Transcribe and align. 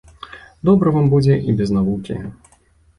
Добра 0.69 0.95
вам 0.97 1.05
будзе 1.13 1.37
і 1.49 1.57
без 1.63 1.77
навукі! 1.79 2.21